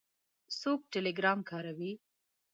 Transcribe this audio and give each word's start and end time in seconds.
څوک 0.59 0.79
ټیلیګرام 0.91 1.39
کاروي؟ 1.49 1.91